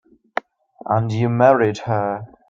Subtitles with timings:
[0.87, 2.25] And you married her.